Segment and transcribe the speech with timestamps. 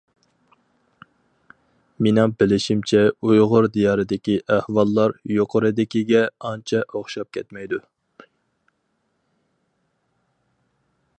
[2.05, 7.81] مېنىڭ بىلىشىمچە ئۇيغۇر دىيارىدىكى ئەھۋاللار يۇقىرىدىكىگە ئانچە ئوخشاپ كەتمەيدۇ.